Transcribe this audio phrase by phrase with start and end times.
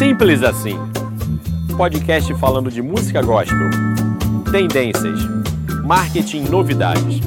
[0.00, 0.78] Simples assim.
[1.76, 3.68] Podcast falando de música gospel,
[4.50, 5.20] tendências,
[5.84, 7.20] marketing novidades.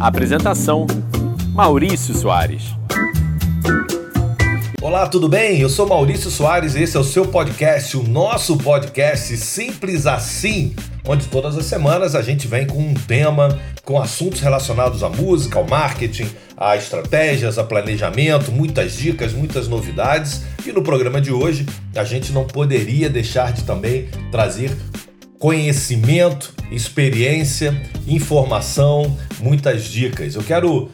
[0.00, 0.88] Apresentação:
[1.52, 2.64] Maurício Soares.
[4.82, 5.60] Olá, tudo bem?
[5.60, 10.74] Eu sou Maurício Soares e esse é o seu podcast, o nosso podcast Simples Assim,
[11.06, 15.60] onde todas as semanas a gente vem com um tema, com assuntos relacionados à música,
[15.60, 20.42] ao marketing, a estratégias, a planejamento, muitas dicas, muitas novidades.
[20.66, 24.74] E no programa de hoje a gente não poderia deixar de também trazer
[25.38, 30.34] conhecimento, experiência, informação, muitas dicas.
[30.34, 30.88] Eu quero,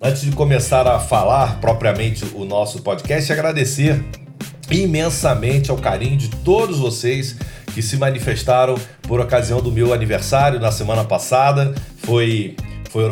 [0.00, 4.02] antes de começar a falar propriamente o nosso podcast, agradecer
[4.70, 7.36] imensamente ao carinho de todos vocês
[7.74, 11.74] que se manifestaram por ocasião do meu aniversário na semana passada.
[11.98, 12.56] Foi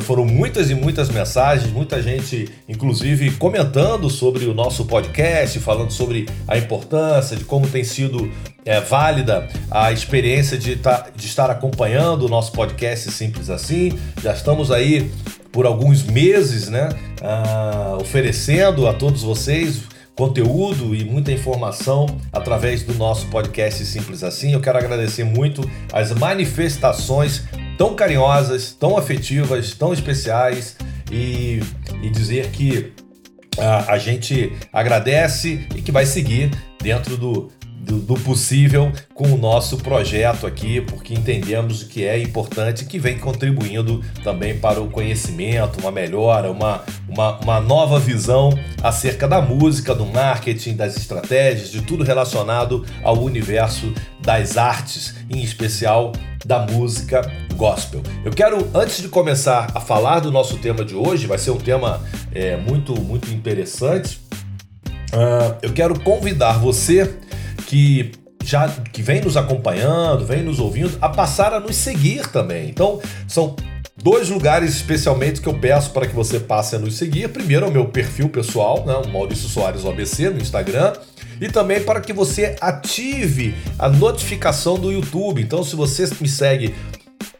[0.01, 6.29] foram muitas e muitas mensagens, muita gente, inclusive, comentando sobre o nosso podcast, falando sobre
[6.49, 8.31] a importância, de como tem sido
[8.65, 13.97] é, válida a experiência de, tá, de estar acompanhando o nosso podcast Simples Assim.
[14.23, 15.11] Já estamos aí
[15.53, 16.89] por alguns meses, né,
[17.23, 19.83] uh, oferecendo a todos vocês
[20.15, 24.53] conteúdo e muita informação através do nosso podcast Simples Assim.
[24.53, 25.63] Eu quero agradecer muito
[25.93, 27.45] as manifestações
[27.79, 30.77] tão carinhosas, tão afetivas, tão especiais
[31.11, 31.61] e,
[32.03, 32.93] e dizer que
[33.57, 36.51] a, a gente agradece e que vai seguir
[36.83, 42.85] dentro do, do, do, possível com o nosso projeto aqui, porque entendemos que é importante
[42.85, 48.51] que vem contribuindo também para o conhecimento, uma melhora, uma, uma, uma nova visão
[48.83, 55.43] acerca da música, do marketing, das estratégias, de tudo relacionado ao universo das artes, em
[55.43, 56.13] especial
[56.45, 57.23] da música
[57.57, 58.03] gospel.
[58.25, 61.59] Eu quero, antes de começar a falar do nosso tema de hoje, vai ser um
[61.59, 62.01] tema
[62.33, 64.21] é, muito, muito interessante.
[65.13, 67.19] Uh, eu quero convidar você
[67.69, 72.71] que já que vem nos acompanhando, vem nos ouvindo, a passar a nos seguir também.
[72.71, 73.55] Então, são
[73.95, 77.29] dois lugares especialmente que eu peço para que você passe a nos seguir.
[77.29, 80.95] Primeiro é o meu perfil pessoal, né, o Maurício Soares OBC no Instagram,
[81.39, 85.43] e também para que você ative a notificação do YouTube.
[85.43, 86.75] Então, se você me segue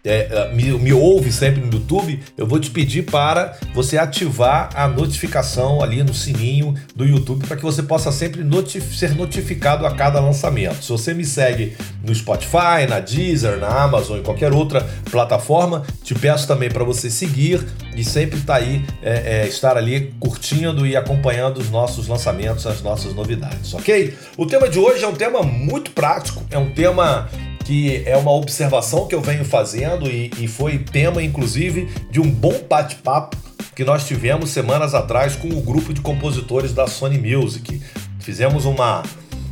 [0.05, 4.71] é, é, me, me, ouve sempre no YouTube, eu vou te pedir para você ativar
[4.75, 9.87] a notificação ali no sininho do YouTube para que você possa sempre notif ser notificado
[9.87, 10.83] a cada lançamento.
[10.83, 14.81] Se você me segue no Spotify, na Deezer, na Amazon e qualquer outra
[15.11, 20.15] plataforma, te peço também para você seguir e sempre tá aí, é, é, estar ali
[20.21, 24.17] curtindo e acompanhando os nossos lançamentos, as nossas novidades, ok?
[24.37, 27.29] O tema de hoje é um tema muito prático, é um tema
[27.69, 32.31] que é uma observação que eu venho fazendo e, e foi tema, inclusive, de um
[32.31, 33.37] bom bate-papo
[33.77, 37.79] que nós tivemos semanas atrás com o grupo de compositores da Sony Music.
[38.21, 39.03] Fizemos uma,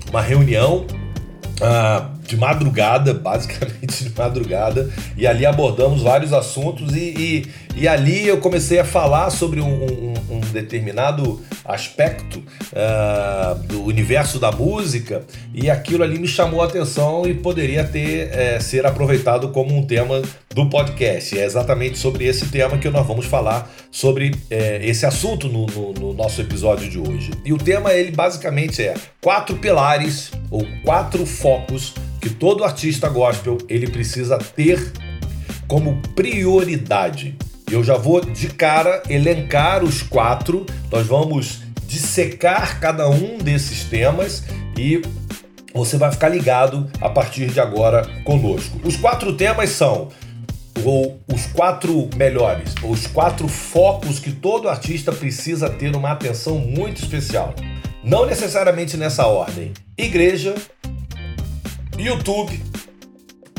[0.08, 0.86] uma reunião
[1.60, 8.26] uh, de madrugada, basicamente de madrugada, e ali abordamos vários assuntos e, e, e ali
[8.26, 15.22] eu comecei a falar sobre um, um, um determinado aspecto uh, do universo da música
[15.52, 19.84] e aquilo ali me chamou a atenção e poderia ter é, ser aproveitado como um
[19.84, 20.22] tema
[20.56, 21.38] do podcast.
[21.38, 25.92] É exatamente sobre esse tema que nós vamos falar sobre é, esse assunto no, no,
[25.92, 27.30] no nosso episódio de hoje.
[27.44, 33.58] E o tema ele basicamente é quatro pilares ou quatro focos que todo artista gospel
[33.68, 34.92] ele precisa ter
[35.68, 37.36] como prioridade.
[37.70, 44.42] Eu já vou de cara elencar os quatro, nós vamos dissecar cada um desses temas
[44.78, 45.02] e
[45.74, 48.80] você vai ficar ligado a partir de agora conosco.
[48.82, 50.08] Os quatro temas são
[50.84, 57.02] ou os quatro melhores, os quatro focos que todo artista precisa ter uma atenção muito
[57.02, 57.54] especial.
[58.02, 60.54] Não necessariamente nessa ordem: igreja,
[61.98, 62.62] YouTube,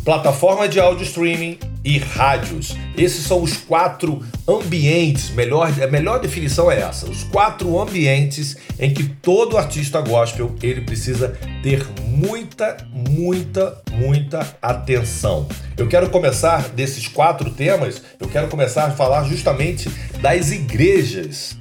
[0.03, 2.75] plataforma de áudio streaming e rádios.
[2.97, 8.91] Esses são os quatro ambientes, melhor, a melhor definição é essa, os quatro ambientes em
[8.91, 15.47] que todo artista gospel ele precisa ter muita, muita, muita atenção.
[15.77, 19.89] Eu quero começar desses quatro temas, eu quero começar a falar justamente
[20.19, 21.55] das igrejas.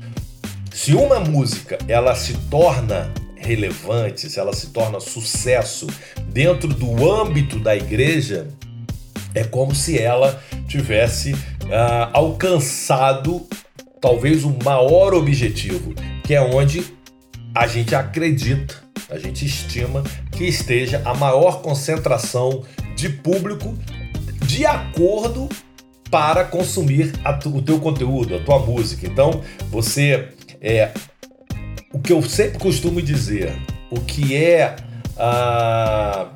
[0.72, 5.86] Se uma música ela se torna relevante, se ela se torna sucesso
[6.28, 8.48] dentro do âmbito da igreja,
[9.36, 13.46] é como se ela tivesse uh, alcançado
[14.00, 15.94] talvez o maior objetivo,
[16.24, 16.84] que é onde
[17.54, 18.74] a gente acredita,
[19.10, 20.02] a gente estima
[20.32, 22.62] que esteja a maior concentração
[22.94, 23.76] de público
[24.46, 25.48] de acordo
[26.10, 27.12] para consumir
[27.44, 29.06] o teu conteúdo, a tua música.
[29.06, 30.28] Então, você
[30.60, 30.92] é
[31.92, 33.52] o que eu sempre costumo dizer,
[33.90, 34.76] o que é
[35.18, 36.28] a,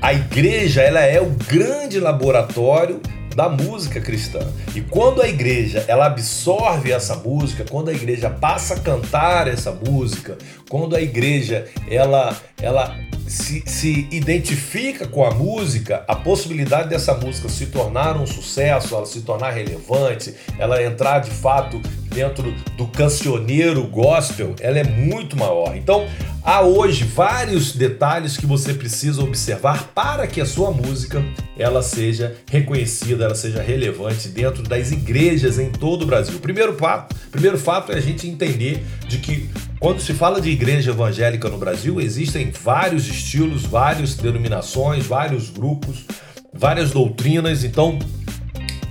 [0.00, 3.00] a igreja ela é o grande laboratório
[3.34, 4.40] da música cristã.
[4.74, 9.70] E quando a igreja ela absorve essa música, quando a igreja passa a cantar essa
[9.70, 10.36] música,
[10.68, 12.96] quando a igreja ela ela
[13.28, 19.06] se, se identifica com a música, a possibilidade dessa música se tornar um sucesso, ela
[19.06, 25.76] se tornar relevante, ela entrar de fato dentro do cancioneiro gospel, ela é muito maior.
[25.76, 26.06] Então,
[26.42, 31.22] há hoje vários detalhes que você precisa observar para que a sua música
[31.56, 36.38] ela seja reconhecida, ela seja relevante dentro das igrejas em todo o Brasil.
[36.40, 39.48] Primeiro fato, primeiro fato é a gente entender de que
[39.80, 46.04] quando se fala de igreja evangélica no Brasil, existem vários estilos, várias denominações, vários grupos,
[46.52, 47.62] várias doutrinas.
[47.62, 47.98] Então,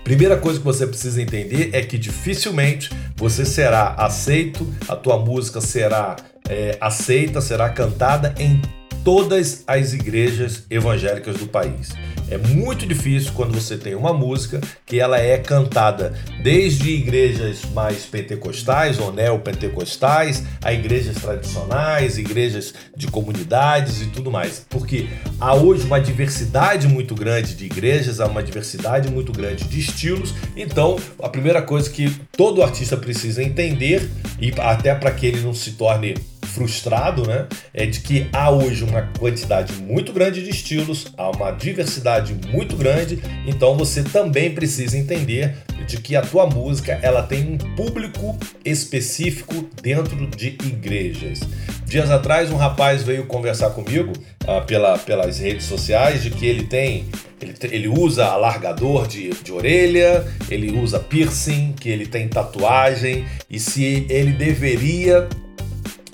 [0.04, 5.60] primeira coisa que você precisa entender é que dificilmente você será aceito, a tua música
[5.60, 6.16] será
[6.48, 8.62] é, aceita, será cantada em
[9.08, 11.92] todas as igrejas evangélicas do país.
[12.30, 16.14] É muito difícil quando você tem uma música que ela é cantada
[16.44, 24.66] desde igrejas mais pentecostais ou neopentecostais a igrejas tradicionais, igrejas de comunidades e tudo mais.
[24.70, 25.08] Porque
[25.40, 30.34] há hoje uma diversidade muito grande de igrejas, há uma diversidade muito grande de estilos.
[30.54, 35.54] Então, a primeira coisa que todo artista precisa entender e até para que ele não
[35.54, 36.14] se torne
[36.58, 37.48] frustrado, né?
[37.72, 42.76] É de que há hoje uma quantidade muito grande de estilos, há uma diversidade muito
[42.76, 45.56] grande, então você também precisa entender
[45.86, 51.42] de que a tua música ela tem um público específico dentro de igrejas.
[51.86, 54.12] Dias atrás um rapaz veio conversar comigo
[54.46, 57.06] ah, pela, pelas redes sociais de que ele tem
[57.40, 63.60] ele, ele usa alargador de, de orelha, ele usa piercing, que ele tem tatuagem e
[63.60, 65.30] se ele deveria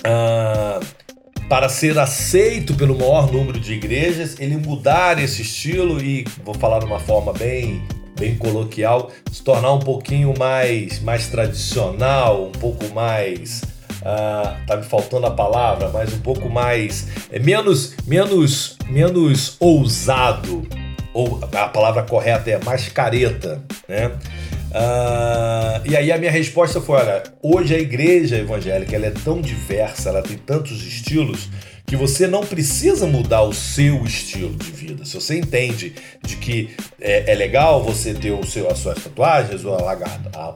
[0.06, 0.84] uh,
[1.48, 6.78] para ser aceito pelo maior número de igrejas, ele mudar esse estilo e, vou falar
[6.78, 7.82] de uma forma bem,
[8.18, 13.62] bem coloquial, se tornar um pouquinho mais, mais tradicional, um pouco mais.
[14.00, 17.08] Uh, tá me faltando a palavra, mas um pouco mais.
[17.30, 20.66] É menos, menos, menos ousado.
[21.14, 24.10] Ou a palavra correta é mais careta, né?
[24.74, 29.40] Uh, e aí a minha resposta foi: olha, hoje a igreja evangélica ela é tão
[29.40, 31.48] diversa, ela tem tantos estilos
[31.86, 35.04] que você não precisa mudar o seu estilo de vida.
[35.04, 35.94] Se você entende
[36.24, 39.70] de que é, é legal você ter o seu, as suas tatuagens, o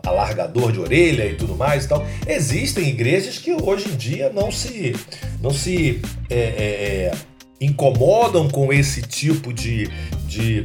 [0.04, 4.50] alargador, de orelha e tudo mais e tal, existem igrejas que hoje em dia não
[4.50, 4.96] se,
[5.40, 7.12] não se é, é, é
[7.60, 9.88] incomodam com esse tipo de,
[10.26, 10.64] de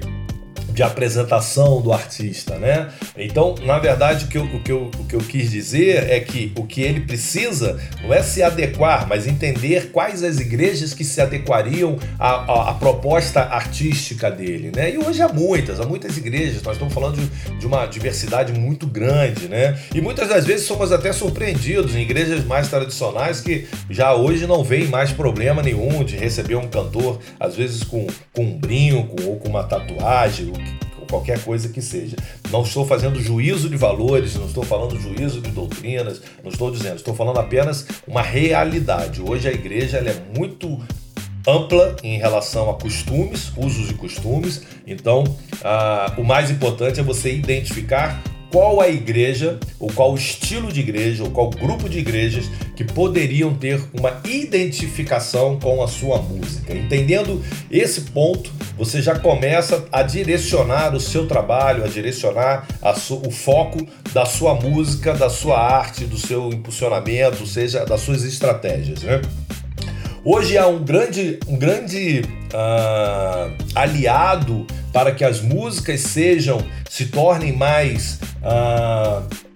[0.73, 2.89] de apresentação do artista, né?
[3.15, 6.19] Então, na verdade, o que, eu, o, que eu, o que eu quis dizer é
[6.19, 11.03] que o que ele precisa não é se adequar, mas entender quais as igrejas que
[11.03, 14.91] se adequariam à, à, à proposta artística dele, né?
[14.91, 18.87] E hoje há muitas, há muitas igrejas, nós estamos falando de, de uma diversidade muito
[18.87, 19.77] grande, né?
[19.93, 24.63] E muitas das vezes somos até surpreendidos em igrejas mais tradicionais que já hoje não
[24.63, 29.37] veem mais problema nenhum de receber um cantor, às vezes com, com um brinco ou
[29.37, 30.51] com uma tatuagem,
[31.13, 32.15] qualquer coisa que seja.
[32.49, 36.95] Não estou fazendo juízo de valores, não estou falando juízo de doutrinas, não estou dizendo,
[36.95, 39.21] estou falando apenas uma realidade.
[39.21, 40.81] Hoje a igreja é muito
[41.47, 44.63] ampla em relação a costumes, usos e costumes.
[44.87, 45.23] Então,
[45.63, 48.19] ah, o mais importante é você identificar
[48.53, 52.45] qual a igreja, ou qual estilo de igreja, ou qual grupo de igrejas
[52.75, 56.71] que poderiam ter uma identificação com a sua música.
[56.71, 63.31] Entendendo esse ponto, você já começa a direcionar o seu trabalho, a direcionar a o
[63.31, 69.01] foco da sua música, da sua arte, do seu impulsionamento, ou seja, das suas estratégias.
[69.01, 69.19] Né?
[70.23, 72.21] Hoje há um grande, um grande
[72.53, 76.63] uh, aliado para que as músicas sejam,
[76.93, 78.19] se tornem mais.
[78.43, 79.53] Uh,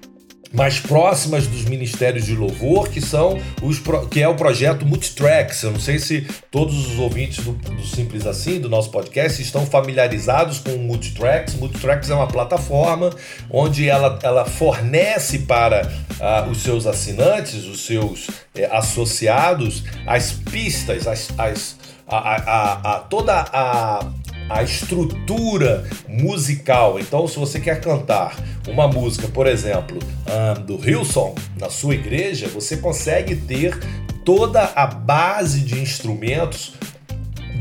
[0.53, 3.79] mais próximas dos ministérios de louvor, que são os
[4.09, 5.61] que é o projeto Multitracks.
[5.61, 9.65] Eu não sei se todos os ouvintes do, do, Simples Assim, do nosso podcast, estão
[9.65, 11.53] familiarizados com o Multitracks.
[11.55, 13.11] Multitracks é uma plataforma
[13.51, 21.05] onde ela, ela fornece para uh, os seus assinantes, os seus eh, associados, as pistas,
[21.05, 21.75] as, as
[22.07, 24.07] a, a, a, toda a
[24.49, 26.99] a estrutura musical.
[26.99, 28.35] Então, se você quer cantar
[28.67, 33.77] uma música, por exemplo, um, do Hillsong na sua igreja, você consegue ter
[34.23, 36.73] toda a base de instrumentos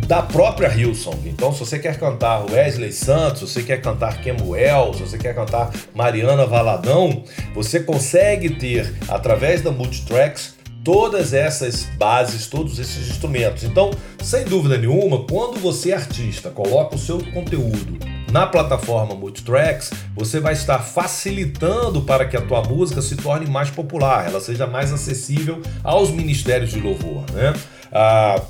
[0.07, 1.29] da própria Hillsong.
[1.29, 5.35] Então, se você quer cantar Wesley Santos, se você quer cantar Kemuel, se você quer
[5.35, 7.25] cantar Mariana Valadão,
[7.55, 10.56] você consegue ter, através da Multitracks,
[10.87, 13.65] todas essas bases, todos esses instrumentos.
[13.65, 13.91] Então,
[14.23, 17.99] sem dúvida nenhuma, quando você artista coloca o seu conteúdo
[18.31, 23.69] na plataforma Multitracks, você vai estar facilitando para que a tua música se torne mais
[23.69, 27.53] popular, ela seja mais acessível aos ministérios de louvor, né?
[27.91, 28.41] Ah,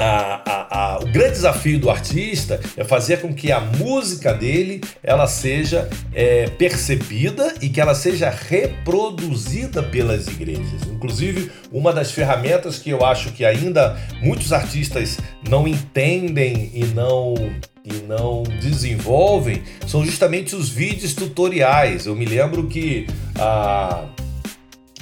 [0.00, 4.80] a, a, a, o grande desafio do artista é fazer com que a música dele
[5.02, 10.82] ela seja é, percebida e que ela seja reproduzida pelas igrejas.
[10.90, 17.34] Inclusive, uma das ferramentas que eu acho que ainda muitos artistas não entendem e não
[17.82, 22.06] e não desenvolvem são justamente os vídeos tutoriais.
[22.06, 23.06] Eu me lembro que
[23.38, 24.04] a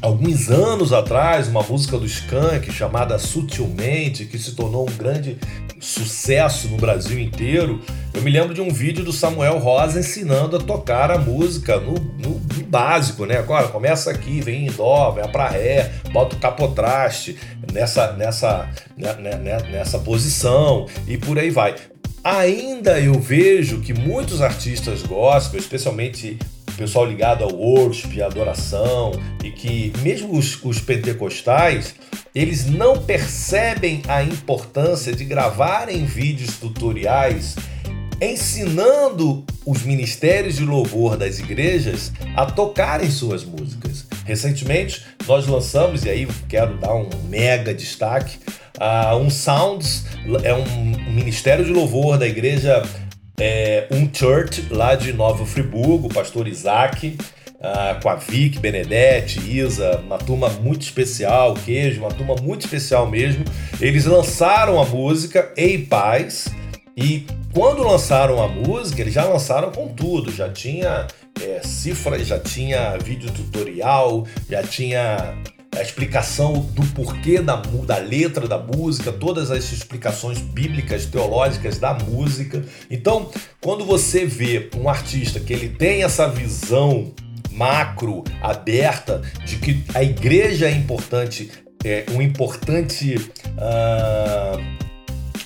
[0.00, 5.38] alguns anos atrás, uma música do Skank chamada Sutilmente, que se tornou um grande
[5.81, 7.81] sucesso no Brasil inteiro.
[8.12, 11.95] Eu me lembro de um vídeo do Samuel Rosa ensinando a tocar a música no,
[11.95, 13.38] no, no básico, né?
[13.38, 17.37] Agora começa aqui, vem em dó, vai para ré, bota o capotraste
[17.73, 21.75] nessa, nessa, né, né, né, nessa posição e por aí vai.
[22.25, 26.38] Ainda eu vejo que muitos artistas gospel, especialmente
[26.78, 31.97] pessoal ligado ao worship, à adoração, e que mesmo os, os pentecostais,
[32.32, 37.56] eles não percebem a importância de gravarem vídeos tutoriais
[38.20, 44.06] ensinando os ministérios de louvor das igrejas a tocarem suas músicas.
[44.25, 48.38] Recentemente, nós lançamos, e aí quero dar um mega destaque,
[48.76, 50.04] uh, um Sounds,
[50.42, 52.82] é um ministério de louvor da igreja
[53.38, 57.16] é, um church lá de Nova Friburgo, o pastor Isaac,
[57.59, 63.09] uh, com a Vic, Benedetti, Isa, uma turma muito especial, Queijo, uma turma muito especial
[63.09, 63.45] mesmo.
[63.80, 66.49] Eles lançaram a música Ei Paz
[66.97, 71.07] e quando lançaram a música, eles já lançaram com tudo, já tinha
[71.40, 75.37] é, cifras, já tinha vídeo tutorial, já tinha
[75.78, 81.94] a explicação do porquê da, da letra da música, todas as explicações bíblicas, teológicas da
[81.94, 82.64] música.
[82.90, 83.30] Então,
[83.61, 87.12] quando você vê um artista que ele tem essa visão
[87.52, 91.50] macro, aberta, de que a igreja é importante,
[91.85, 93.16] é um importante.
[93.56, 94.77] Uh,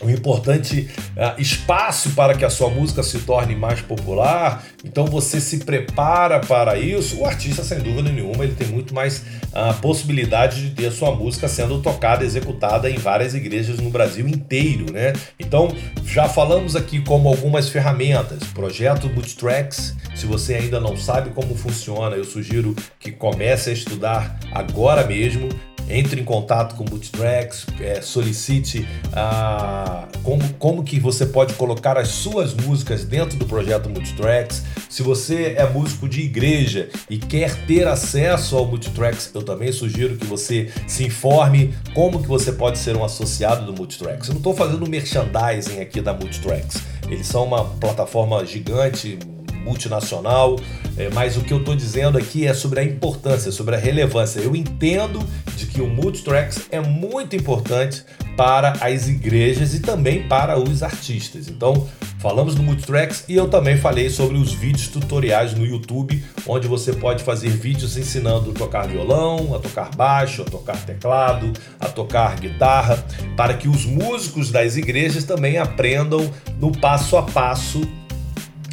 [0.02, 4.64] um importante uh, espaço para que a sua música se torne mais popular.
[4.84, 7.20] Então você se prepara para isso.
[7.20, 11.14] O artista, sem dúvida nenhuma, ele tem muito mais uh, possibilidade de ter a sua
[11.14, 15.12] música sendo tocada, executada em várias igrejas no Brasil inteiro, né?
[15.38, 19.96] Então já falamos aqui como algumas ferramentas, projeto Bootstracks.
[20.14, 25.48] Se você ainda não sabe como funciona, eu sugiro que comece a estudar agora mesmo
[25.92, 31.98] entre em contato com o Multitracks, é, solicite ah, como, como que você pode colocar
[31.98, 34.64] as suas músicas dentro do projeto Multitracks.
[34.88, 40.16] Se você é músico de igreja e quer ter acesso ao Multitracks, eu também sugiro
[40.16, 44.28] que você se informe como que você pode ser um associado do Multitracks.
[44.28, 46.82] Eu não estou fazendo merchandising aqui da Multitracks.
[47.08, 49.18] Eles são uma plataforma gigante,
[49.62, 50.56] multinacional,
[50.96, 54.40] é, mas o que eu estou dizendo aqui é sobre a importância, sobre a relevância.
[54.40, 55.26] Eu entendo
[55.56, 58.04] de que o Multitracks é muito importante
[58.36, 61.48] para as igrejas e também para os artistas.
[61.48, 61.86] Então,
[62.18, 66.92] falamos do Multitracks e eu também falei sobre os vídeos tutoriais no YouTube, onde você
[66.92, 72.38] pode fazer vídeos ensinando a tocar violão, a tocar baixo, a tocar teclado, a tocar
[72.38, 73.04] guitarra,
[73.36, 77.80] para que os músicos das igrejas também aprendam no passo a passo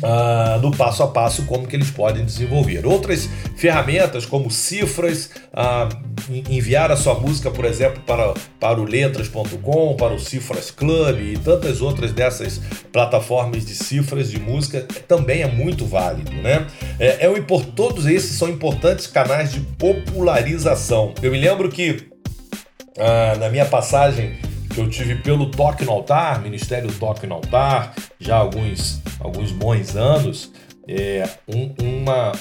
[0.04, 2.86] uh, no passo a passo como que eles podem desenvolver.
[2.86, 5.90] Outras ferramentas como cifras, uh,
[6.50, 11.38] enviar a sua música, por exemplo, para, para o letras.com, para o Cifras Club e
[11.38, 12.60] tantas outras dessas
[12.92, 16.68] plataformas de cifras de música também é muito válido, né?
[17.00, 17.40] É, é
[17.76, 21.14] todos esses são importantes canais de popularização.
[21.22, 22.10] Eu me lembro que
[22.98, 24.38] uh, na minha passagem
[24.80, 29.52] que eu tive pelo Toque no Altar, Ministério Toque no Altar, já há alguns, alguns
[29.52, 30.52] bons anos.
[30.88, 32.32] É, um, uma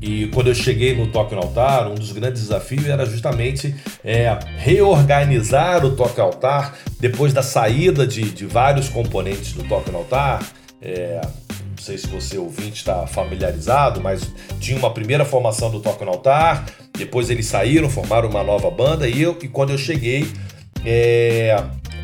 [0.00, 3.74] e quando eu cheguei no Toque no Altar, um dos grandes desafios era justamente
[4.04, 9.90] é, reorganizar o Toque no Altar depois da saída de, de vários componentes do Toque
[9.90, 10.44] no Altar.
[10.82, 16.04] É, não sei se você ouvinte está familiarizado, mas tinha uma primeira formação do Toque
[16.04, 20.26] no Altar, depois eles saíram, formaram uma nova banda e eu e quando eu cheguei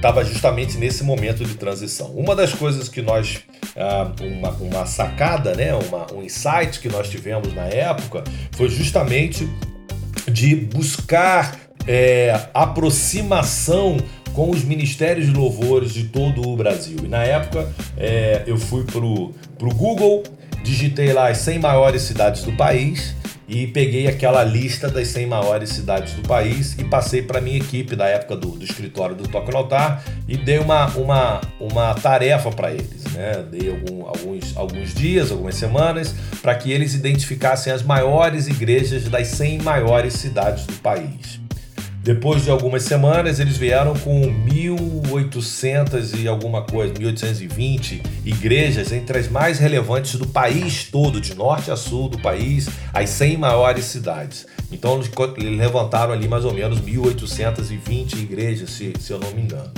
[0.02, 2.08] estava justamente nesse momento de transição.
[2.08, 3.38] Uma das coisas que nós,
[3.76, 9.48] ah, uma, uma sacada, né, uma, um insight que nós tivemos na época foi justamente
[10.28, 11.56] de buscar
[11.86, 13.96] é, aproximação
[14.32, 16.98] com os ministérios de louvores de todo o Brasil.
[17.04, 20.24] E na época é, eu fui para o Google,
[20.64, 23.14] digitei lá as 100 maiores cidades do país
[23.52, 27.94] e peguei aquela lista das 100 maiores cidades do país e passei para minha equipe
[27.94, 32.50] da época do, do escritório do Toque no Altar e dei uma, uma, uma tarefa
[32.50, 33.04] para eles.
[33.12, 33.44] Né?
[33.50, 39.28] Dei algum, alguns, alguns dias, algumas semanas, para que eles identificassem as maiores igrejas das
[39.28, 41.41] 100 maiores cidades do país.
[42.02, 49.28] Depois de algumas semanas, eles vieram com 1.800 e alguma coisa, 1.820 igrejas entre as
[49.28, 54.48] mais relevantes do país todo, de norte a sul do país, as 100 maiores cidades.
[54.72, 59.70] Então, eles levantaram ali mais ou menos 1.820 igrejas, se, se eu não me engano.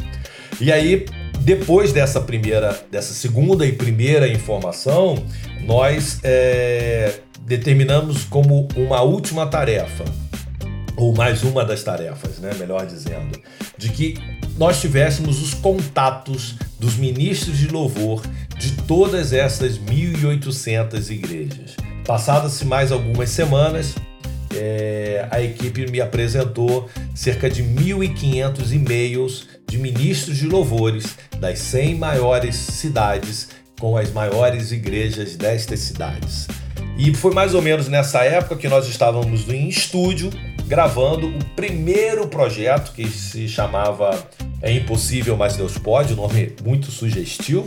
[0.59, 1.05] E aí,
[1.41, 5.23] depois dessa primeira, dessa segunda e primeira informação,
[5.61, 10.24] nós é, determinamos como uma última tarefa
[10.97, 13.41] ou mais uma das tarefas, né, melhor dizendo,
[13.77, 14.15] de que
[14.57, 18.23] nós tivéssemos os contatos dos ministros de louvor
[18.59, 21.77] de todas essas 1.800 igrejas.
[22.07, 23.95] Passadas-se mais algumas semanas,
[24.55, 31.97] é, a equipe me apresentou cerca de 1.500 e-mails de ministros de louvores das 100
[31.97, 33.49] maiores cidades
[33.81, 36.47] com as maiores igrejas destas cidades.
[36.97, 40.31] E foi mais ou menos nessa época que nós estávamos em estúdio
[40.67, 44.11] gravando o primeiro projeto que se chamava
[44.63, 47.67] É Impossível, mas Deus Pode, um nome muito sugestivo.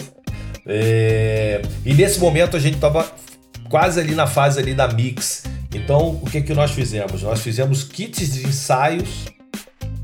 [0.66, 1.62] É...
[1.86, 3.10] E nesse momento a gente estava
[3.70, 5.44] quase ali na fase ali da mix.
[5.74, 7.24] Então o que, que nós fizemos?
[7.24, 9.25] Nós fizemos kits de ensaios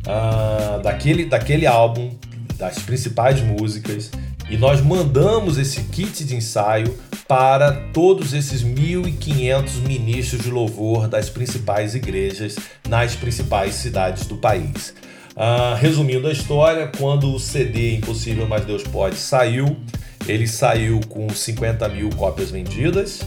[0.07, 2.11] ah, daquele, daquele álbum,
[2.57, 4.11] das principais músicas,
[4.53, 6.95] e nós mandamos esse kit de ensaio
[7.27, 12.55] para todos esses 1.500 ministros de louvor das principais igrejas
[12.87, 14.93] nas principais cidades do país.
[15.35, 19.75] Ah, resumindo a história, quando o CD Impossível Mas Deus Pode saiu,
[20.27, 23.21] ele saiu com 50 mil cópias vendidas.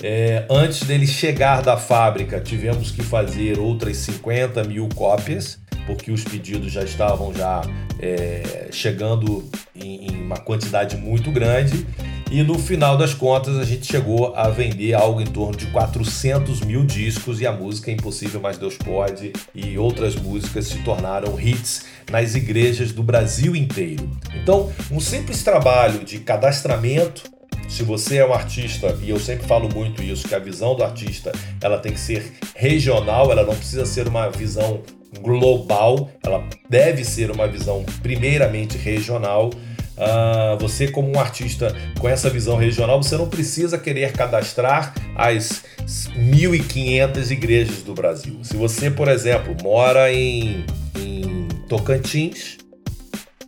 [0.00, 5.58] É, antes dele chegar da fábrica, tivemos que fazer outras 50 mil cópias,
[5.88, 7.62] porque os pedidos já estavam já
[7.98, 11.86] é, chegando em, em uma quantidade muito grande.
[12.30, 16.60] E no final das contas, a gente chegou a vender algo em torno de 400
[16.60, 21.86] mil discos e a música Impossível Mas Deus Pode e outras músicas se tornaram hits
[22.10, 24.10] nas igrejas do Brasil inteiro.
[24.34, 29.68] Então, um simples trabalho de cadastramento se você é um artista, e eu sempre falo
[29.68, 31.30] muito isso, que a visão do artista
[31.60, 34.82] ela tem que ser regional, ela não precisa ser uma visão
[35.20, 39.50] global, ela deve ser uma visão primeiramente regional.
[39.96, 45.64] Uh, você, como um artista com essa visão regional, você não precisa querer cadastrar as
[45.84, 48.38] 1.500 igrejas do Brasil.
[48.42, 50.64] Se você, por exemplo, mora em,
[50.96, 52.58] em Tocantins,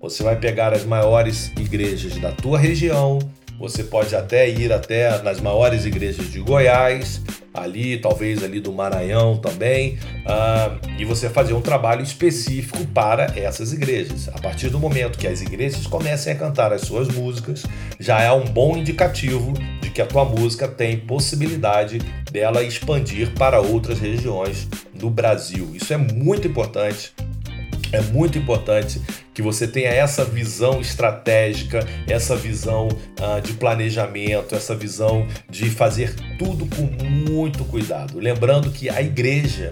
[0.01, 3.19] você vai pegar as maiores igrejas da tua região,
[3.61, 7.21] você pode até ir até nas maiores igrejas de Goiás,
[7.53, 13.75] ali, talvez ali do Maranhão também, uh, e você fazer um trabalho específico para essas
[13.75, 14.29] igrejas.
[14.29, 17.65] A partir do momento que as igrejas comecem a cantar as suas músicas,
[17.99, 21.99] já é um bom indicativo de que a tua música tem possibilidade
[22.33, 25.71] dela expandir para outras regiões do Brasil.
[25.75, 27.13] Isso é muito importante
[27.93, 29.01] é muito importante
[29.35, 36.15] que você tenha essa visão estratégica, essa visão uh, de planejamento, essa visão de fazer
[36.39, 36.83] tudo com
[37.31, 38.19] muito cuidado.
[38.19, 39.71] Lembrando que a igreja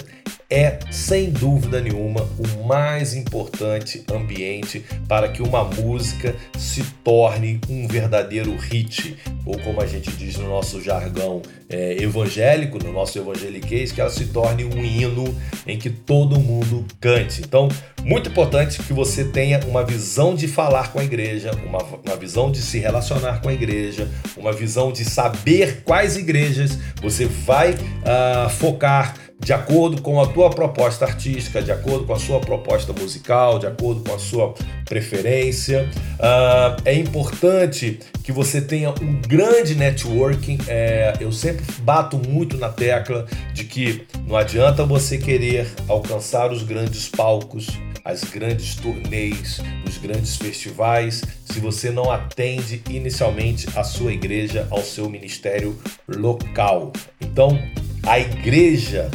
[0.50, 7.86] é, sem dúvida nenhuma, o mais importante ambiente para que uma música se torne um
[7.86, 13.92] verdadeiro hit, ou como a gente diz no nosso jargão é, evangélico, no nosso evangeliquez,
[13.92, 17.42] que ela se torne um hino em que todo mundo cante.
[17.42, 17.68] Então,
[18.02, 22.50] muito importante que você tenha uma visão de falar com a igreja, uma, uma visão
[22.50, 28.48] de se relacionar com a igreja, uma visão de saber quais igrejas você vai uh,
[28.48, 33.58] focar de acordo com a tua proposta artística, de acordo com a sua proposta musical,
[33.58, 35.88] de acordo com a sua preferência.
[36.18, 40.58] Uh, é importante que você tenha um grande networking.
[40.66, 46.62] É, eu sempre bato muito na tecla de que não adianta você querer alcançar os
[46.62, 47.68] grandes palcos,
[48.04, 54.82] as grandes turnês, os grandes festivais, se você não atende inicialmente a sua igreja, ao
[54.82, 56.92] seu ministério local.
[57.20, 57.58] Então,
[58.06, 59.10] a igreja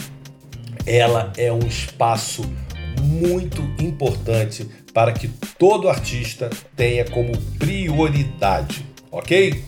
[0.86, 2.44] ela é um espaço
[3.02, 9.64] muito importante para que todo artista tenha como prioridade, ok?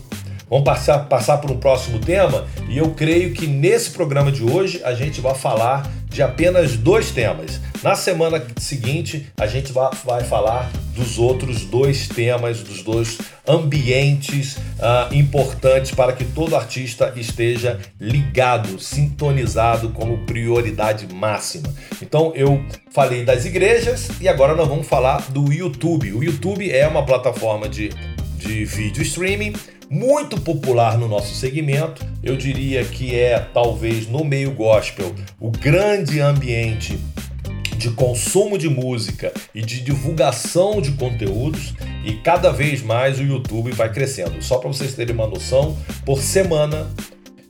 [0.48, 4.80] Vamos passar, passar para um próximo tema e eu creio que nesse programa de hoje
[4.84, 7.60] a gente vai falar de apenas dois temas.
[7.82, 15.14] Na semana seguinte, a gente vai falar dos outros dois temas, dos dois ambientes uh,
[15.14, 21.72] importantes para que todo artista esteja ligado, sintonizado como prioridade máxima.
[22.02, 26.12] Então eu falei das igrejas e agora nós vamos falar do YouTube.
[26.12, 27.90] O YouTube é uma plataforma de,
[28.36, 29.52] de vídeo streaming
[29.88, 32.04] muito popular no nosso segmento.
[32.22, 36.98] Eu diria que é talvez no meio gospel o grande ambiente
[37.76, 43.72] de consumo de música e de divulgação de conteúdos e cada vez mais o YouTube
[43.72, 44.42] vai crescendo.
[44.42, 46.88] Só para vocês terem uma noção, por semana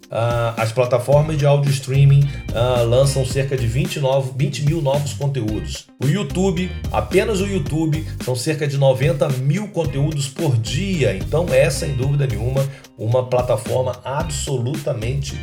[0.06, 2.20] Uh, as plataformas de áudio streaming
[2.52, 5.88] uh, lançam cerca de 20, novo, 20 mil novos conteúdos.
[6.00, 11.16] O YouTube, apenas o YouTube, são cerca de 90 mil conteúdos por dia.
[11.16, 12.64] Então é, sem dúvida nenhuma,
[12.96, 15.36] uma plataforma absolutamente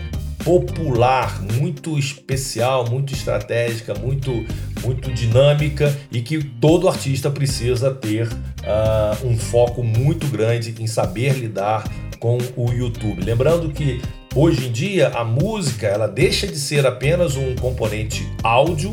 [0.44, 4.46] popular, muito especial, muito estratégica, muito,
[4.84, 11.34] muito dinâmica e que todo artista precisa ter uh, um foco muito grande em saber
[11.34, 11.84] lidar
[12.20, 13.24] com o YouTube.
[13.24, 14.02] Lembrando que
[14.36, 18.92] hoje em dia a música ela deixa de ser apenas um componente áudio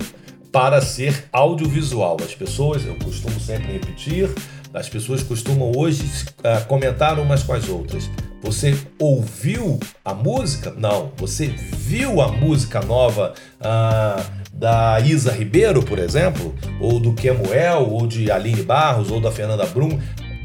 [0.51, 2.17] para ser audiovisual.
[2.25, 4.29] As pessoas, eu costumo sempre repetir,
[4.75, 6.03] as pessoas costumam hoje
[6.39, 8.09] uh, comentar umas com as outras.
[8.43, 10.73] Você ouviu a música?
[10.77, 11.13] Não.
[11.19, 16.55] Você viu a música nova uh, da Isa Ribeiro, por exemplo?
[16.81, 19.99] Ou do Kemuel, ou de Aline Barros, ou da Fernanda Brum?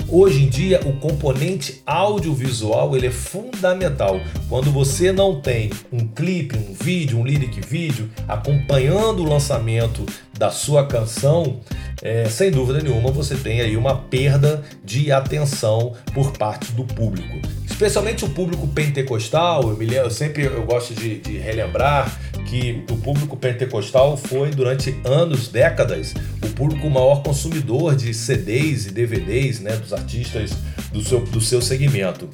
[0.08, 4.20] Hoje em dia, o componente audiovisual ele é fundamental.
[4.48, 10.06] Quando você não tem um clipe, um vídeo, um lyric vídeo acompanhando o lançamento
[10.38, 11.60] da sua canção,
[12.04, 17.40] é, sem dúvida nenhuma você tem aí uma perda de atenção por parte do público.
[17.76, 22.10] Especialmente o público pentecostal, eu, me lembro, eu sempre eu gosto de, de relembrar
[22.46, 28.92] que o público pentecostal foi durante anos, décadas, o público maior consumidor de CDs e
[28.92, 30.52] DVDs né, dos artistas
[30.94, 32.30] do seu, do seu segmento.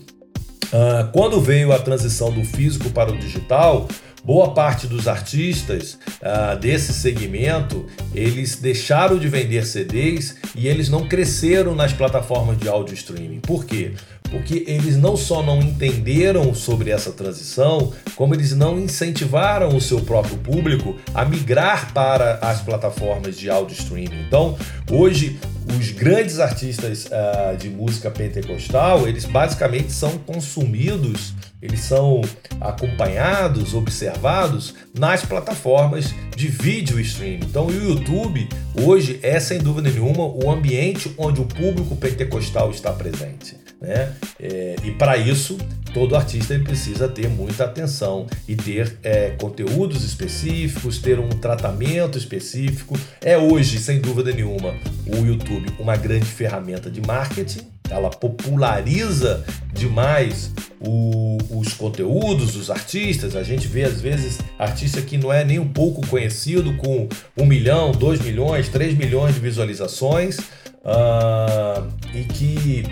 [0.66, 3.88] Uh, quando veio a transição do físico para o digital,
[4.24, 11.08] boa parte dos artistas uh, desse segmento eles deixaram de vender CDs e eles não
[11.08, 13.40] cresceram nas plataformas de áudio streaming.
[13.40, 13.94] Por quê?
[14.32, 20.00] Porque eles não só não entenderam sobre essa transição, como eles não incentivaram o seu
[20.00, 24.26] próprio público a migrar para as plataformas de áudio streaming.
[24.26, 24.58] Então,
[24.90, 25.38] hoje
[25.78, 32.22] os grandes artistas uh, de música pentecostal, eles basicamente são consumidos, eles são
[32.60, 37.46] acompanhados, observados nas plataformas de vídeo streaming.
[37.46, 38.48] Então, o YouTube
[38.82, 43.61] hoje é sem dúvida nenhuma o ambiente onde o público pentecostal está presente.
[43.82, 44.14] Né?
[44.40, 45.58] É, e para isso,
[45.92, 52.98] todo artista precisa ter muita atenção e ter é, conteúdos específicos, ter um tratamento específico.
[53.20, 54.76] É hoje, sem dúvida nenhuma,
[55.08, 57.62] o YouTube uma grande ferramenta de marketing.
[57.90, 63.36] Ela populariza demais o, os conteúdos dos artistas.
[63.36, 67.46] A gente vê às vezes artista que não é nem um pouco conhecido com um
[67.46, 72.84] milhão, dois milhões, três milhões de visualizações uh, e que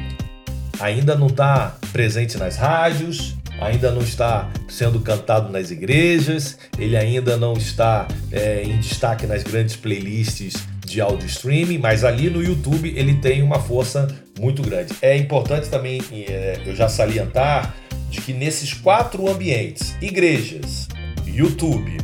[0.80, 7.38] ainda não está presente nas rádios, ainda não está sendo cantado nas igrejas, ele ainda
[7.38, 10.54] não está é, em destaque nas grandes playlists
[10.86, 14.08] de áudio streaming, mas ali no YouTube ele tem uma força
[14.40, 14.94] muito grande.
[15.02, 17.76] É importante também é, eu já salientar
[18.10, 20.88] de que nesses quatro ambientes, igrejas,
[21.28, 21.98] YouTube,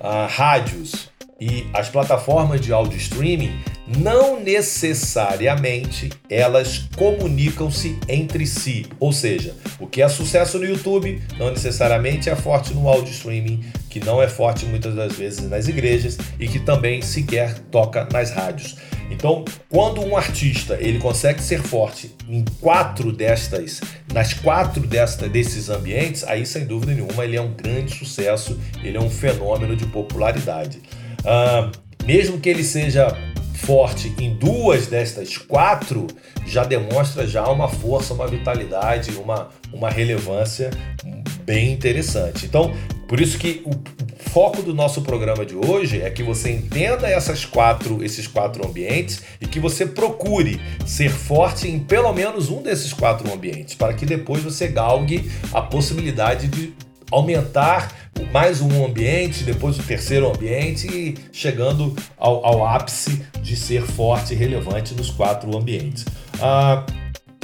[0.00, 1.08] ah, rádios
[1.40, 3.58] e as plataformas de áudio streaming,
[3.98, 8.86] não necessariamente elas comunicam-se entre si.
[9.00, 13.64] Ou seja, o que é sucesso no YouTube não necessariamente é forte no áudio streaming,
[13.88, 18.30] que não é forte muitas das vezes nas igrejas e que também sequer toca nas
[18.30, 18.76] rádios.
[19.10, 23.80] Então, quando um artista ele consegue ser forte em quatro destas,
[24.14, 28.96] nas quatro desta, desses ambientes, aí sem dúvida nenhuma ele é um grande sucesso, ele
[28.96, 30.80] é um fenômeno de popularidade.
[31.20, 31.70] Uh,
[32.06, 33.16] mesmo que ele seja
[33.60, 36.06] forte em duas destas quatro,
[36.46, 40.70] já demonstra já uma força, uma vitalidade, uma, uma relevância
[41.44, 42.46] bem interessante.
[42.46, 42.74] Então,
[43.08, 43.72] por isso que o
[44.30, 49.22] foco do nosso programa de hoje é que você entenda essas quatro, esses quatro ambientes
[49.40, 54.06] e que você procure ser forte em pelo menos um desses quatro ambientes, para que
[54.06, 56.72] depois você galgue a possibilidade de
[57.10, 57.92] aumentar
[58.32, 64.34] mais um ambiente, depois o terceiro ambiente e chegando ao, ao ápice de ser forte
[64.34, 66.04] e relevante nos quatro ambientes.
[66.40, 66.84] Ah,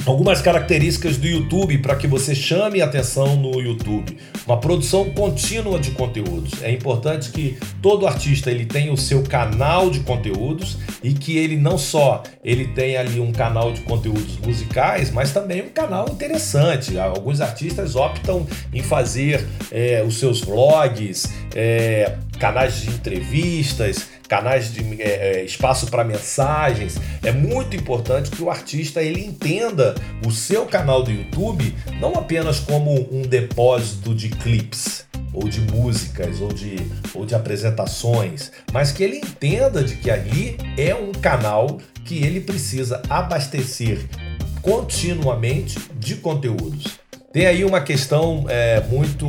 [0.06, 4.16] Algumas características do YouTube para que você chame atenção no YouTube.
[4.46, 6.62] Uma produção contínua de conteúdos.
[6.62, 11.56] É importante que todo artista ele tenha o seu canal de conteúdos e que ele
[11.56, 16.96] não só ele tenha ali um canal de conteúdos musicais, mas também um canal interessante.
[16.96, 25.00] Alguns artistas optam em fazer é, os seus vlogs, é, canais de entrevistas, canais de
[25.00, 26.96] é, é espaço para mensagens.
[27.22, 29.94] É muito importante que o artista ele entenda
[30.26, 36.40] o seu canal do YouTube não apenas como um depósito de clips ou de músicas
[36.40, 36.76] ou de,
[37.14, 42.40] ou de apresentações, mas que ele entenda de que ali é um canal que ele
[42.40, 44.00] precisa abastecer
[44.62, 46.98] continuamente de conteúdos.
[47.32, 49.28] Tem aí uma questão é, muito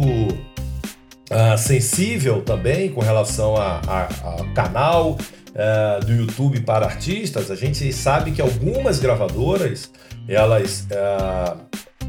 [1.31, 7.51] uh, sensível também com relação ao canal uh, do YouTube para artistas.
[7.51, 9.91] A gente sabe que algumas gravadoras
[10.27, 11.57] elas uh,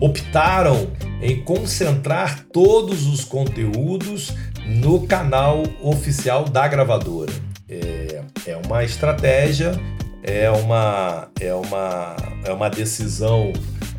[0.01, 4.33] optaram em concentrar todos os conteúdos
[4.67, 7.33] no canal oficial da gravadora.
[7.69, 9.73] É, é uma estratégia,
[10.23, 13.53] é uma, é uma, é uma decisão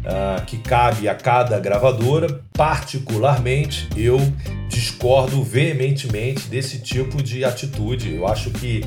[0.05, 2.41] uh, que cabe a cada gravadora.
[2.53, 4.19] Particularmente, eu
[4.67, 8.15] discordo veementemente desse tipo de atitude.
[8.15, 8.83] Eu acho que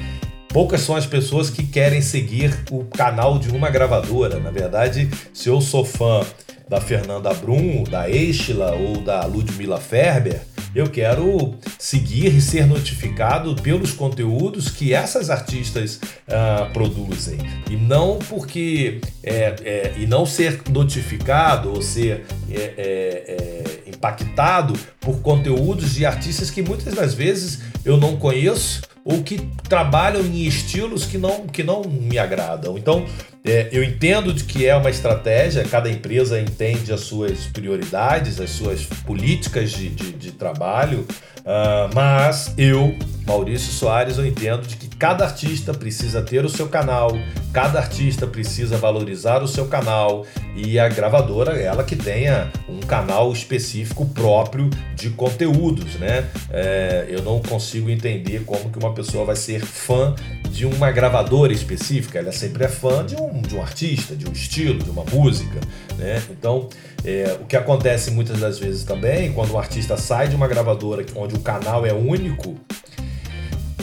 [0.49, 4.39] poucas são as pessoas que querem seguir o canal de uma gravadora.
[4.39, 6.25] Na verdade, se eu sou fã
[6.69, 10.41] da Fernanda Brum, da Eichla ou da Ludmilla Ferber,
[10.75, 17.37] eu quero seguir e ser notificado pelos conteúdos que essas artistas uh, produzem.
[17.71, 24.73] E não porque é, é, e não ser notificado ou ser é, é, é, impactado
[24.99, 29.39] por conteúdos de artistas que muitas das vezes eu não conheço ou que
[29.69, 32.79] trabalham em estilos que não, que não me agradam.
[32.79, 33.05] Então,
[33.45, 38.51] é, eu entendo de que é uma estratégia, cada empresa entende as suas prioridades, as
[38.51, 41.07] suas políticas de, de, de trabalho,
[41.41, 42.95] uh, mas eu,
[43.27, 47.13] Maurício Soares, eu entendo de que cada artista precisa ter o seu canal,
[47.53, 53.33] cada artista precisa valorizar o seu canal e a gravadora, ela que tenha um canal
[53.33, 56.29] específico próprio de conteúdos, né?
[56.51, 60.15] É, eu não consigo entender como que uma pessoa vai ser fã
[60.51, 64.33] de uma gravadora específica, ela sempre é fã de um, de um artista, de um
[64.33, 65.59] estilo, de uma música,
[65.97, 66.23] né?
[66.31, 66.69] Então,
[67.05, 71.05] é, o que acontece muitas das vezes também, quando um artista sai de uma gravadora
[71.17, 72.57] onde o canal é único,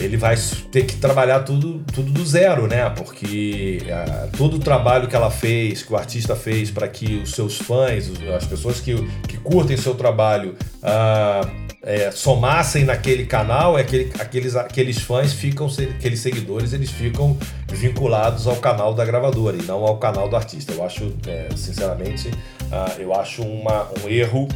[0.00, 0.36] ele vai
[0.72, 2.88] ter que trabalhar tudo, tudo do zero, né?
[2.90, 7.32] Porque uh, todo o trabalho que ela fez, que o artista fez para que os
[7.32, 8.94] seus fãs, as pessoas que,
[9.28, 15.66] que curtem seu trabalho, uh, é, somassem naquele canal, é aquele, aqueles, aqueles fãs ficam,
[15.66, 17.36] aqueles seguidores, eles ficam
[17.68, 20.72] vinculados ao canal da gravadora e não ao canal do artista.
[20.72, 24.48] Eu acho, é, sinceramente, uh, eu acho uma, um erro,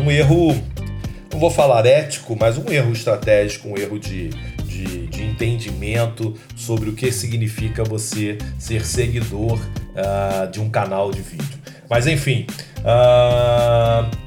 [0.00, 0.54] um erro
[1.36, 4.30] não vou falar ético, mas um erro estratégico, um erro de,
[4.64, 11.20] de, de entendimento sobre o que significa você ser seguidor uh, de um canal de
[11.20, 11.58] vídeo.
[11.90, 12.46] Mas enfim,
[12.78, 14.25] uh,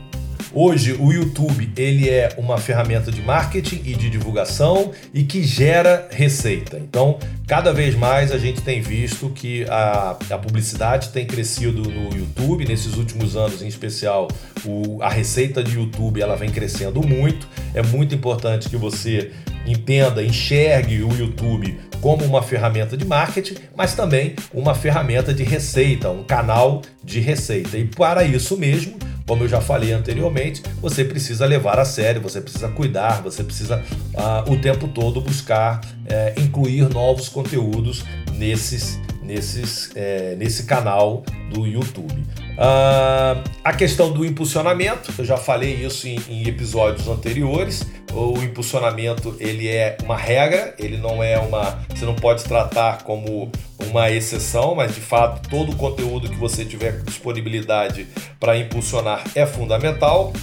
[0.51, 6.07] Hoje o YouTube ele é uma ferramenta de marketing e de divulgação e que gera
[6.09, 6.79] receita.
[6.79, 12.17] Então, cada vez mais a gente tem visto que a, a publicidade tem crescido no
[12.17, 14.27] YouTube nesses últimos anos, em especial
[14.65, 17.47] o, a receita de YouTube ela vem crescendo muito.
[17.75, 19.31] É muito importante que você
[19.67, 26.09] entenda, enxergue o YouTube como uma ferramenta de marketing, mas também uma ferramenta de receita,
[26.09, 27.77] um canal de receita.
[27.77, 28.97] E para isso mesmo,
[29.29, 33.79] como eu já falei anteriormente, você precisa levar a sério, você precisa cuidar, você precisa
[34.15, 41.67] uh, o tempo todo buscar uh, incluir novos conteúdos nesses, nesses, uh, nesse canal do
[41.67, 42.11] YouTube.
[42.11, 47.85] Uh, a questão do impulsionamento, eu já falei isso em, em, episódios anteriores.
[48.13, 51.79] O impulsionamento ele é uma regra, ele não é uma.
[51.89, 53.51] Você não pode tratar como
[53.87, 58.07] uma exceção, mas de fato todo o conteúdo que você tiver disponibilidade
[58.39, 60.33] para impulsionar é fundamental.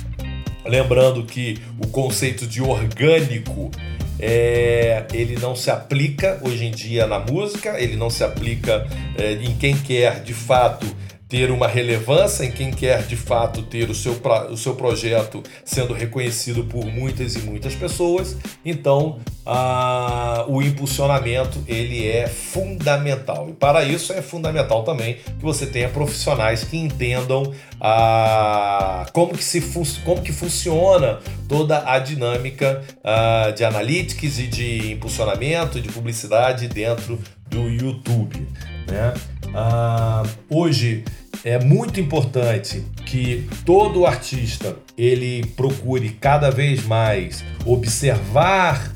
[0.64, 3.70] Lembrando que o conceito de orgânico
[4.18, 9.32] é, ele não se aplica hoje em dia na música, ele não se aplica é,
[9.34, 10.86] em quem quer de fato
[11.28, 15.92] ter uma relevância em quem quer de fato ter o seu, o seu projeto sendo
[15.92, 18.36] reconhecido por muitas e muitas pessoas.
[18.64, 23.48] Então, a, o impulsionamento ele é fundamental.
[23.48, 29.44] E para isso é fundamental também que você tenha profissionais que entendam a, como, que
[29.44, 29.60] se
[30.04, 37.18] como que funciona toda a dinâmica a, de analytics e de impulsionamento, de publicidade dentro
[37.48, 38.46] do YouTube.
[38.88, 39.14] Né?
[39.54, 41.04] Ah, hoje
[41.44, 48.92] é muito importante que todo artista ele procure cada vez mais observar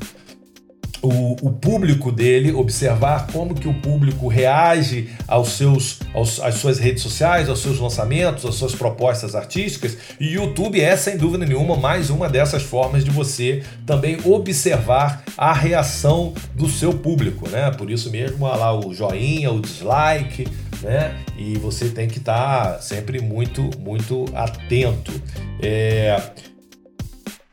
[1.01, 6.77] o, o, público dele, observar como que o público reage aos seus, aos, às suas
[6.77, 9.97] redes sociais, aos seus lançamentos, às suas propostas artísticas.
[10.19, 15.51] E YouTube é, sem dúvida nenhuma, mais uma dessas formas de você também observar a
[15.51, 17.71] reação do seu público, né?
[17.71, 20.47] Por isso mesmo, lá o joinha, o dislike,
[20.83, 21.17] né?
[21.35, 25.11] E você tem que estar tá sempre muito, muito atento.
[25.59, 26.21] É...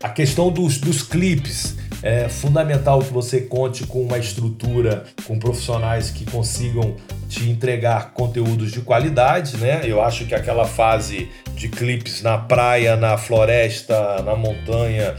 [0.02, 6.11] A questão dos, dos clipes é fundamental que você conte com uma estrutura, com profissionais
[6.11, 6.96] que consigam
[7.28, 9.82] te entregar conteúdos de qualidade, né?
[9.84, 15.14] Eu acho que aquela fase de clipes na praia, na floresta, na montanha,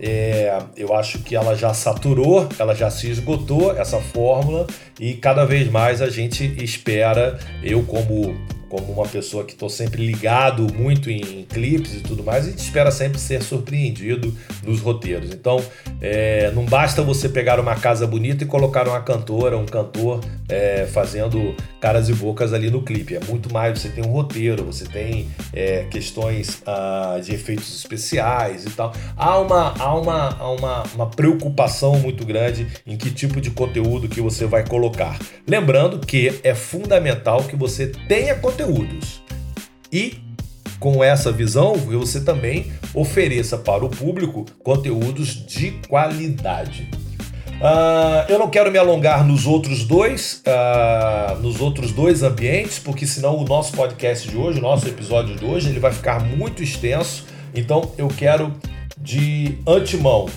[0.00, 4.66] é, eu acho que ela já saturou, ela já se esgotou essa fórmula
[4.98, 8.34] e cada vez mais a gente espera, eu como
[8.72, 12.90] como uma pessoa que estou sempre ligado muito em, clipes e tudo mais, gente espera
[12.90, 15.30] sempre ser surpreendido nos roteiros.
[15.30, 15.62] Então,
[16.00, 20.86] é, não basta você pegar uma casa bonita e colocar uma cantora, um cantor é,
[20.86, 23.14] fazendo caras e bocas ali no clipe.
[23.14, 28.64] É muito mais, você tem um roteiro, você tem é, questões ah, de efeitos especiais
[28.64, 28.94] e tal.
[29.14, 34.08] Há, uma, há, uma, há uma, uma preocupação muito grande em que tipo de conteúdo
[34.08, 35.18] que você vai colocar.
[35.46, 39.22] Lembrando que é fundamental que você tenha conteúdo conteúdos.
[39.92, 40.18] E
[40.78, 46.88] com essa visão, você também ofereça para o público conteúdos de qualidade.
[47.60, 53.06] Uh, eu não quero me alongar nos outros dois, uh, nos outros dois ambientes, porque
[53.06, 56.62] senão o nosso podcast de hoje, o nosso episódio de hoje, ele vai ficar muito
[56.62, 57.24] extenso.
[57.54, 58.52] Então eu quero
[58.98, 60.28] de antemão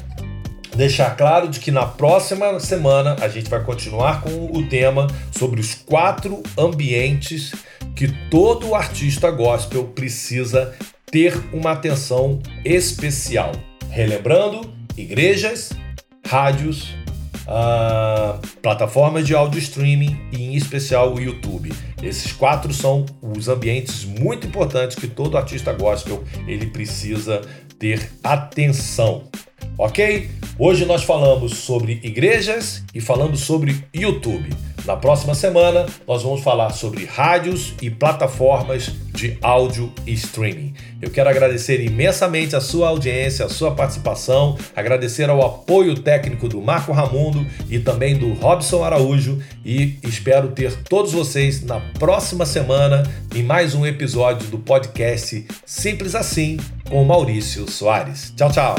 [0.76, 5.60] deixar claro de que na próxima semana a gente vai continuar com o tema sobre
[5.60, 7.54] os quatro ambientes
[7.96, 13.52] que todo artista gospel precisa ter uma atenção especial.
[13.90, 15.72] Relembrando, igrejas,
[16.26, 16.90] rádios,
[17.46, 21.72] uh, plataformas de áudio streaming e em especial o YouTube.
[22.04, 27.42] Esses quatro são os ambientes muito importantes que todo artista gospel ele precisa
[27.80, 29.30] ter atenção.
[29.78, 30.30] Ok?
[30.58, 34.50] Hoje nós falamos sobre igrejas e falamos sobre YouTube.
[34.86, 40.76] Na próxima semana, nós vamos falar sobre rádios e plataformas de áudio e streaming.
[41.02, 46.62] Eu quero agradecer imensamente a sua audiência, a sua participação, agradecer ao apoio técnico do
[46.62, 53.04] Marco Ramundo e também do Robson Araújo e espero ter todos vocês na próxima semana
[53.34, 56.58] em mais um episódio do podcast Simples Assim
[56.90, 58.32] com Maurício Soares.
[58.38, 58.76] Tchau, tchau.